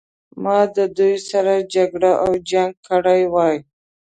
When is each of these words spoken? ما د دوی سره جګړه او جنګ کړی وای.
ما 0.43 0.59
د 0.77 0.77
دوی 0.97 1.15
سره 1.29 1.53
جګړه 1.75 2.11
او 2.23 2.31
جنګ 2.49 2.71
کړی 2.89 3.21
وای. 3.33 3.57